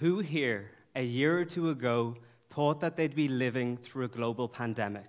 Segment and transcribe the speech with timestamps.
[0.00, 2.16] Who here, a year or two ago,
[2.48, 5.04] thought that they'd be living through a global pandemic,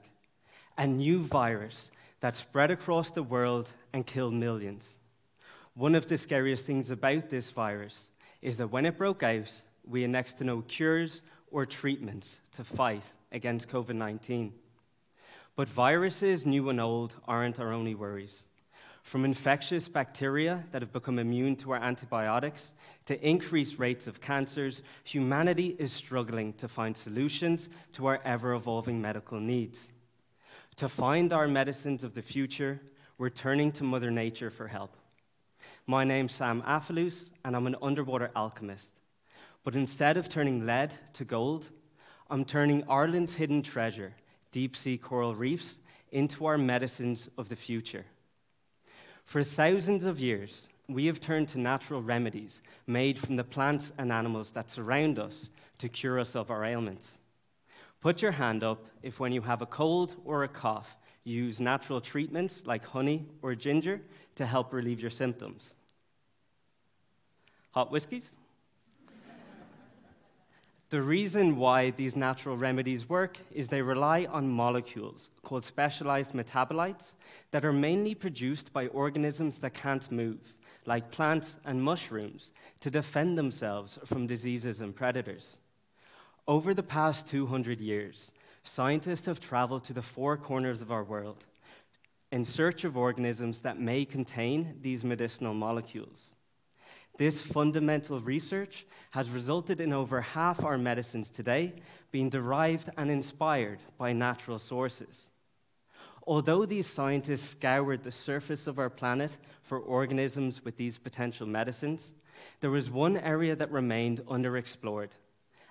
[0.78, 4.98] a new virus that spread across the world and killed millions?
[5.76, 8.10] One of the scariest things about this virus
[8.42, 9.50] is that when it broke out,
[9.88, 11.22] we had next to no cures
[11.52, 14.52] or treatments to fight against COVID 19.
[15.56, 18.46] But viruses, new and old, aren't our only worries.
[19.04, 22.72] From infectious bacteria that have become immune to our antibiotics
[23.06, 29.02] to increased rates of cancers, humanity is struggling to find solutions to our ever evolving
[29.02, 29.90] medical needs.
[30.78, 32.80] To find our medicines of the future,
[33.18, 34.96] we're turning to Mother Nature for help.
[35.88, 38.92] My name's Sam Afoullouss, and I'm an underwater alchemist.
[39.64, 41.68] But instead of turning lead to gold,
[42.30, 44.14] I'm turning Ireland's hidden treasure,
[44.52, 45.80] deep sea coral reefs,
[46.12, 48.06] into our medicines of the future.
[49.26, 54.12] For thousands of years, we have turned to natural remedies made from the plants and
[54.12, 57.18] animals that surround us to cure us of our ailments.
[58.02, 61.62] Put your hand up if, when you have a cold or a cough, you use
[61.62, 64.02] natural treatments like honey or ginger
[64.36, 65.74] to help relieve your symptoms.
[67.72, 68.36] Hot whiskies?
[70.92, 77.14] The reason why these natural remedies work is they rely on molecules called specialized metabolites
[77.52, 80.54] that are mainly produced by organisms that can't move,
[80.86, 85.60] like plants and mushrooms, to defend themselves from diseases and predators.
[86.46, 88.34] Over the past 200 years,
[88.66, 91.46] scientists have traveled to the four corners of our world
[92.34, 96.36] in search of organisms that may contain these medicinal molecules.
[97.18, 101.74] This fundamental research has resulted in over half our medicines today
[102.12, 105.30] being derived and inspired by natural sources.
[106.26, 109.32] Although these scientists scoured the surface of our planet
[109.64, 112.14] for organisms with these potential medicines,
[112.60, 115.10] there was one area that remained underexplored,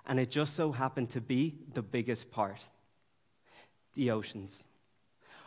[0.05, 2.69] and it just so happened to be the biggest part
[3.93, 4.63] the oceans.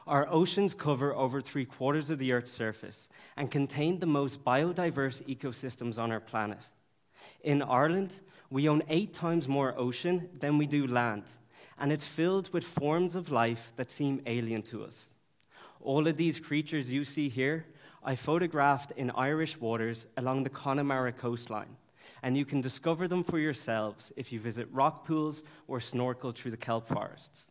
[0.07, 5.23] Our oceans cover over three quarters of the Earth's surface and contain the most biodiverse
[5.25, 6.67] ecosystems on our planet.
[7.43, 8.13] In Ireland,
[8.51, 11.25] we own eight times more ocean than we do land,
[11.79, 15.07] and it's filled with forms of life that seem alien to us.
[15.81, 17.67] All of these creatures you see here,
[18.03, 21.77] I photographed in Irish waters along the Connemara coastline,
[22.23, 26.51] and you can discover them for yourselves if you visit rock pools or snorkel through
[26.51, 27.49] the kelp forests.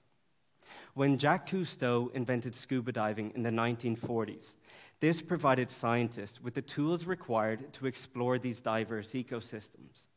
[0.96, 4.54] When Jacques Cousteau invented scuba diving in the 1940s,
[5.00, 10.08] this provided scientists with the tools required to explore these diverse ecosystems.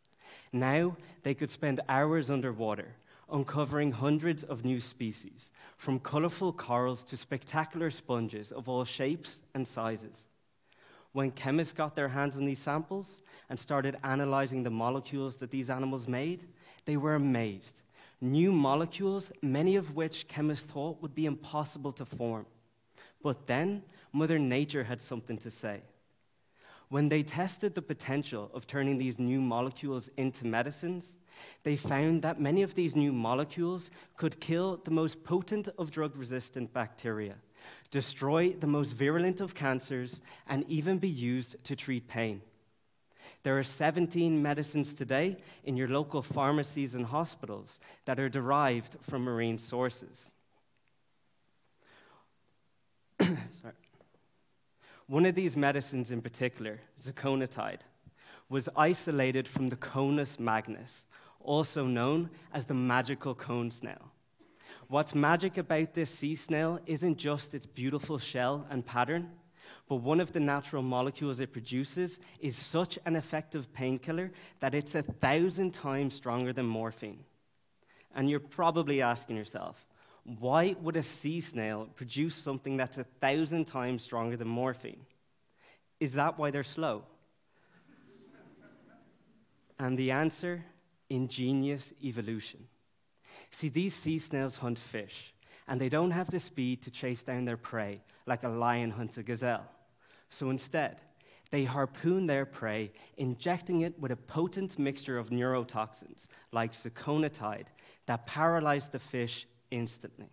[0.52, 2.94] Now, they could spend hours underwater
[3.30, 9.66] uncovering hundreds of new species, from colorful corals to spectacular sponges of all shapes and
[9.66, 10.28] sizes.
[11.12, 15.70] When chemists got their hands on these samples and started analyzing the molecules that these
[15.70, 16.44] animals made,
[16.84, 17.80] they were amazed
[18.20, 22.46] new molecules, many of which chemists thought would be impossible to form.
[23.22, 23.82] But then,
[24.12, 25.82] Mother Nature had something to say.
[26.88, 31.16] When they tested the potential of turning these new molecules into medicines,
[31.64, 36.16] they found that many of these new molecules could kill the most potent of drug
[36.16, 37.34] resistant bacteria,
[37.90, 42.40] destroy the most virulent of cancers, and even be used to treat pain.
[43.46, 49.22] There are 17 medicines today in your local pharmacies and hospitals that are derived from
[49.22, 50.32] marine sources.
[55.06, 57.82] One of these medicines in particular, ziconotide,
[58.48, 61.06] was isolated from the Conus magus,
[61.38, 64.10] also known as the magical cone snail.
[64.88, 69.30] What's magic about this sea snail isn't just its beautiful shell and pattern,
[69.88, 74.94] but one of the natural molecules it produces is such an effective painkiller that it's
[74.94, 77.24] a thousand times stronger than morphine.
[78.14, 79.86] And you're probably asking yourself,
[80.40, 85.06] why would a sea snail produce something that's a thousand times stronger than morphine?
[86.00, 87.04] Is that why they're slow?
[89.78, 90.64] and the answer
[91.10, 92.66] ingenious evolution.
[93.50, 95.34] See, these sea snails hunt fish,
[95.68, 99.18] and they don't have the speed to chase down their prey like a lion hunts
[99.18, 99.70] a gazelle.
[100.30, 101.00] So instead,
[101.50, 107.66] they harpoon their prey, injecting it with a potent mixture of neurotoxins like ziconotide
[108.06, 110.28] that paralyze the fish instantly.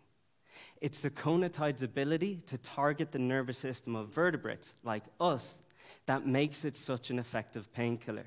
[0.82, 5.60] It's ziconotide's ability to target the nervous system of vertebrates like us
[6.06, 8.26] that makes it such an effective painkiller.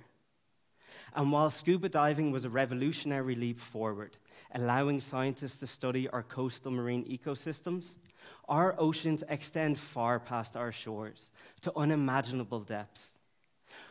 [1.15, 4.17] And while scuba diving was a revolutionary leap forward,
[4.55, 7.97] allowing scientists to study our coastal marine ecosystems,
[8.49, 11.31] our oceans extend far past our shores
[11.63, 13.13] to unimaginable depths.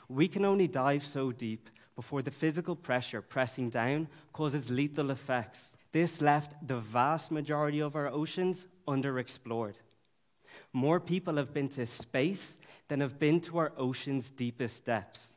[0.07, 5.71] We can only dive so deep, before the physical pressure pressing down causes lethal effects.
[5.91, 9.75] This left the vast majority of our oceans underexplored.
[10.73, 12.57] More people have been to space
[12.89, 15.31] than have been to our ocean's deepest depths.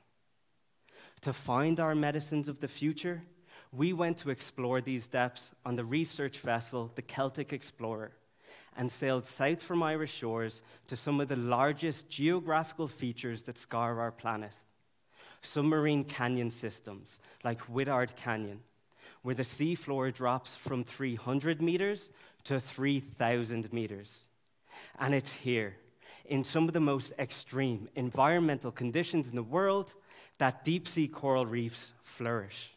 [1.23, 3.23] To find our medicines of the future,
[3.73, 8.12] we went to explore these depths on the research vessel, the Celtic Explorer,
[8.76, 14.00] and sailed south from Irish shores to some of the largest geographical features that scar
[14.00, 14.53] our planet
[15.43, 18.61] submarine canyon systems like Whittard Canyon,
[19.23, 22.11] where the seafloor drops from 300 meters
[22.44, 24.19] to 3,000 meters.
[24.99, 25.76] And it's here,
[26.25, 29.94] in some of the most extreme environmental conditions in the world,
[30.38, 32.71] that deep sea coral reefs flourish.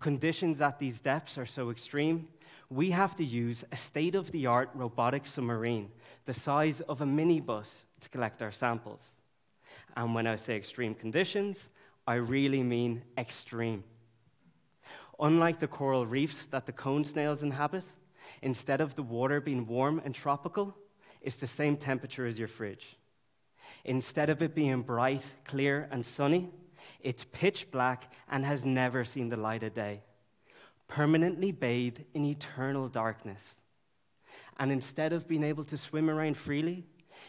[0.00, 2.28] Conditions at these depths are so extreme,
[2.70, 5.90] we have to use a state of the art robotic submarine
[6.26, 9.10] the size of a minibus to collect our samples.
[9.96, 11.68] And when I say extreme conditions,
[12.06, 13.82] I really mean extreme.
[15.18, 17.84] Unlike the coral reefs that the cone snails inhabit,
[18.42, 20.76] instead of the water being warm and tropical,
[21.20, 22.96] it's the same temperature as your fridge.
[23.84, 26.50] Instead of it being bright, clear, and sunny,
[27.00, 30.02] it's pitch black and has never seen the light of day,
[30.90, 33.54] permanently bathed in eternal darkness.
[34.58, 36.84] And instead of being able to swim around freely,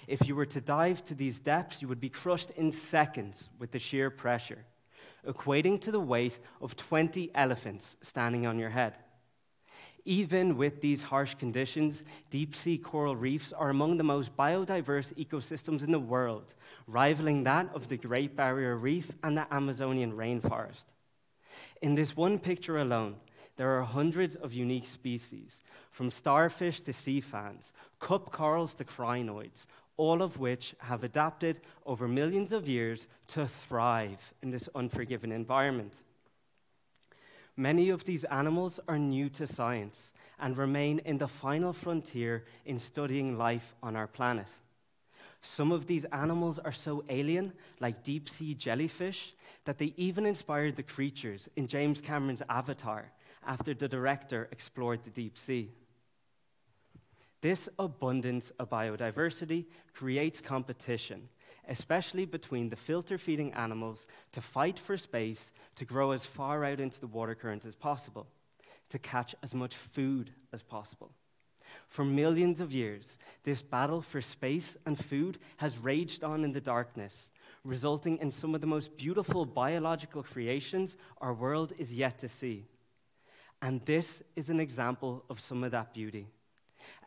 [0.07, 3.71] if you were to dive to these depths, you would be crushed in seconds with
[3.71, 4.65] the sheer pressure,
[5.25, 8.95] equating to the weight of 20 elephants standing on your head.
[10.03, 15.83] Even with these harsh conditions, deep sea coral reefs are among the most biodiverse ecosystems
[15.83, 16.55] in the world,
[16.87, 20.85] rivaling that of the Great Barrier Reef and the Amazonian rainforest.
[21.83, 23.17] In this one picture alone,
[23.57, 29.65] there are hundreds of unique species, from starfish to sea fans, cup corals to crinoids,
[29.98, 35.94] all of which have adapted over millions of years to thrive in this unforgiving environment.
[37.57, 42.80] Many of these animals are new to science and remain in the final frontier in
[42.80, 44.48] studying life on our planet.
[45.42, 49.33] Some of these animals are so alien, like deep sea jellyfish,
[49.65, 53.12] that they even inspired the creatures in James Cameron's Avatar
[53.45, 55.71] after the director explored the deep sea.
[57.41, 61.27] This abundance of biodiversity creates competition,
[61.67, 66.79] especially between the filter feeding animals, to fight for space to grow as far out
[66.79, 68.27] into the water current as possible,
[68.89, 71.11] to catch as much food as possible.
[71.88, 76.61] For millions of years, this battle for space and food has raged on in the
[76.61, 77.29] darkness,
[77.63, 82.65] resulting in some of the most beautiful biological creations our world is yet to see.
[83.61, 86.27] And this is an example of some of that beauty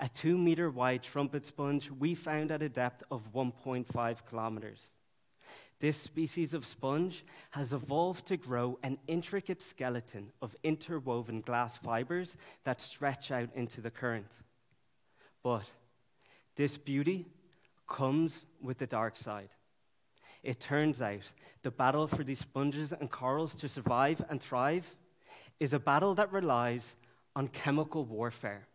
[0.01, 4.81] a two meter wide trumpet sponge we found at a depth of 1.5 kilometers.
[5.81, 12.37] This species of sponge has evolved to grow an intricate skeleton of interwoven glass fibers
[12.65, 14.31] that stretch out into the current.
[15.43, 15.65] But
[16.57, 17.27] this beauty
[17.89, 19.51] comes with the dark side.
[20.43, 21.31] It turns out
[21.63, 24.95] the battle for these sponges and corals to survive and thrive
[25.61, 26.95] is a battle that relies
[27.37, 28.67] on chemical warfare.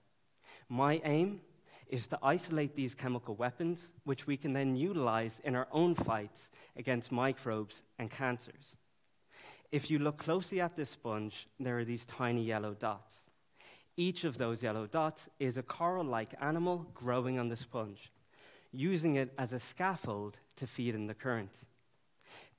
[0.68, 1.42] My aim
[1.88, 6.50] is to isolate these chemical weapons, which we can then utilize in our own fights
[6.78, 8.76] against microbes and cancers.
[9.72, 13.22] If you look closely at this sponge, there are these tiny yellow dots.
[13.98, 18.12] Each of those yellow dots is a coral like animal growing on the sponge,
[18.72, 21.52] using it as a scaffold to feed in the current.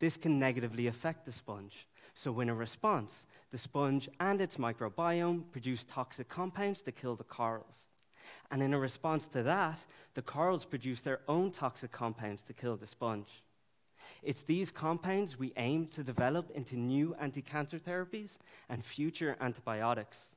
[0.01, 1.87] This can negatively affect the sponge.
[2.15, 7.25] So, in a response, the sponge and its microbiome produce toxic compounds to kill the
[7.25, 7.85] corals.
[8.51, 9.79] And in a response to that,
[10.15, 13.43] the corals produce their own toxic compounds to kill the sponge.
[14.23, 18.39] It's these compounds we aim to develop into new anti cancer therapies
[18.69, 20.29] and future antibiotics.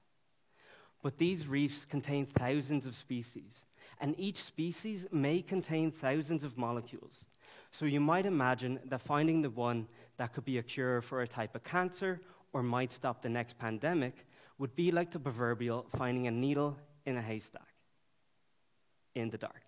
[1.02, 3.66] But these reefs contain thousands of species,
[4.00, 7.26] and each species may contain thousands of molecules.
[7.72, 11.28] So you might imagine that finding the one that could be a cure for a
[11.28, 12.22] type of cancer
[12.54, 14.26] or might stop the next pandemic
[14.58, 17.74] would be like the proverbial finding a needle in a haystack
[19.16, 19.64] in the dark.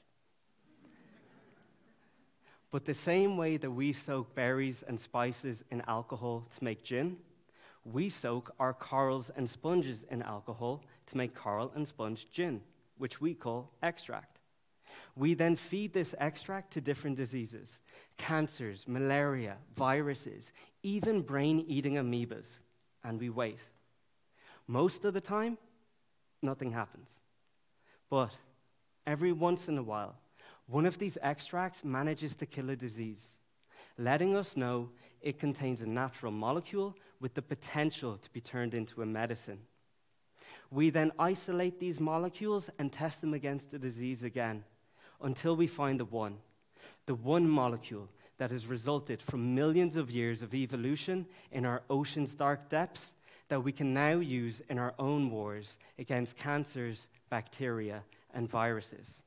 [2.72, 7.18] But the same way that we soak berries and spices in alcohol to make gin,
[7.86, 12.62] we soak our corals and sponges in alcohol to make coral and sponge gin,
[12.98, 14.40] which we call extract.
[15.16, 17.80] We then feed this extract to different diseases
[18.18, 20.52] cancers, malaria, viruses,
[20.84, 22.48] even brain eating amoebas,
[23.06, 23.60] and we wait.
[24.68, 25.58] Most of the time,
[26.42, 27.08] nothing happens.
[28.10, 28.32] But
[29.06, 30.16] every once in a while,
[30.68, 33.36] one of these extracts manages to kill a disease.
[33.98, 34.90] letting us know
[35.22, 39.60] it contains a natural molecule with the potential to be turned into a medicine.
[40.70, 44.66] We then isolate these molecules and test them against the disease again
[45.22, 46.38] until we find the one,
[47.06, 52.36] the one molecule that has resulted from millions of years of evolution in our ocean's
[52.36, 53.12] dark depths
[53.48, 59.22] that we can now use in our own wars against cancers, bacteria, and viruses.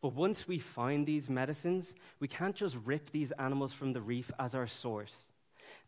[0.00, 4.30] But once we find these medicines, we can't just rip these animals from the reef
[4.38, 5.26] as our source.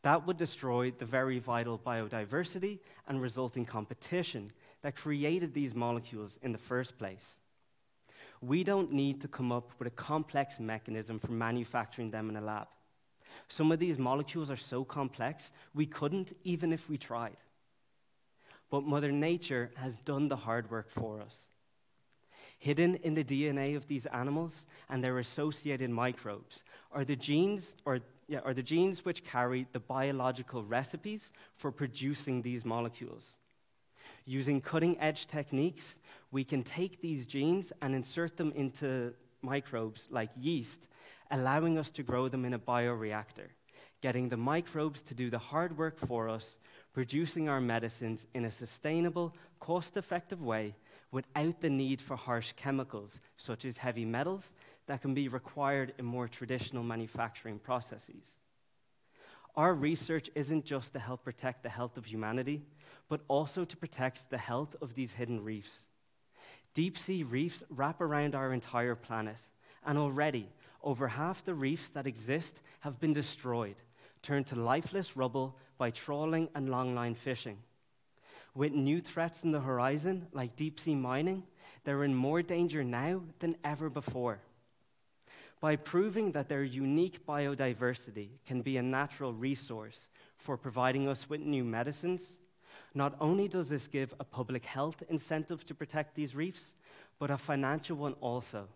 [0.03, 4.53] That would destroy the very vital biodiversity and resulting competition
[4.83, 7.39] that created these molecules in the first place.
[8.41, 12.41] We don't need to come up with a complex mechanism for manufacturing them in a
[12.41, 12.69] lab.
[13.49, 17.37] Some of these molecules are so complex, we couldn't even if we tried.
[18.71, 21.47] But Mother Nature has done the hard work for us.
[22.59, 28.01] Hidden in the DNA of these animals and their associated microbes are the genes, or,
[28.27, 33.37] yeah, are the genes which carry the biological recipes for producing these molecules.
[34.29, 35.97] Using cutting edge techniques,
[36.31, 40.87] we can take these genes and insert them into microbes like yeast,
[41.31, 43.49] allowing us to grow them in a bioreactor,
[44.03, 46.59] getting the microbes to do the hard work for us,
[46.93, 50.75] producing our medicines in a sustainable, cost effective way
[51.11, 54.53] without the need for harsh chemicals such as heavy metals
[54.89, 58.35] that can be required in more traditional manufacturing processes.
[59.59, 62.63] Our research isn't just to help protect the health of humanity,
[63.09, 65.83] but also to protect the health of these hidden reefs.
[66.75, 69.41] Deep sea reefs wrap around our entire planet,
[69.85, 70.49] and already
[70.85, 73.75] over half the reefs that exist have been destroyed,
[74.23, 77.59] turned to lifeless rubble by trawling and longline fishing.
[78.55, 81.43] With new threats in the horizon, like deep sea mining,
[81.83, 84.39] they're in more danger now than ever before.
[85.61, 91.41] By proving that their unique biodiversity can be a natural resource for providing us with
[91.41, 92.35] new medicines,
[92.95, 96.75] not only does this give a public health incentive to protect these reefs,
[97.19, 98.69] but a financial one also.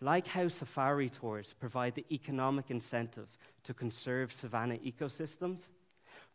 [0.00, 3.28] Like how safari tours provide the economic incentive
[3.62, 5.68] to conserve savanna ecosystems,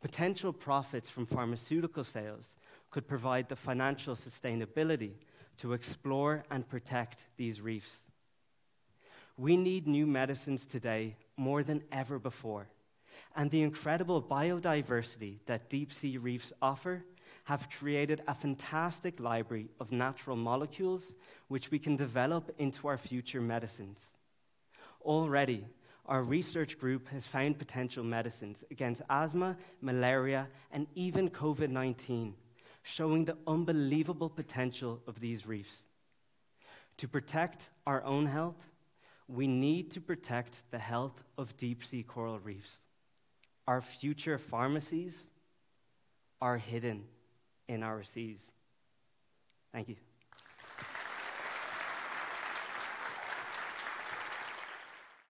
[0.01, 2.55] potential profits from pharmaceutical sales
[2.89, 5.11] could provide the financial sustainability
[5.57, 8.03] to explore and protect these reefs.
[9.37, 12.67] We need new medicines today more than ever before
[13.37, 17.05] and the incredible biodiversity that deep sea reefs offer
[17.43, 21.13] have created a fantastic library of natural molecules
[21.47, 23.99] which we can develop into our future medicines.
[25.01, 25.65] Already,
[26.07, 32.33] our research group has found potential medicines against asthma, malaria, and even COVID 19,
[32.81, 35.83] showing the unbelievable potential of these reefs.
[36.97, 38.67] To protect our own health,
[39.27, 42.79] we need to protect the health of deep sea coral reefs
[43.67, 45.23] our future pharmacies
[46.41, 47.03] are hidden
[47.67, 48.39] in our seas.
[49.73, 49.95] Thank you.